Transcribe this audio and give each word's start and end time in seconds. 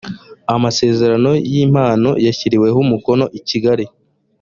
amasezerano 0.55 1.31
y 1.53 1.55
impano 1.65 2.09
yashyiriweho 2.25 2.77
umukono 2.85 3.25
i 3.39 3.41
kigali 3.47 3.85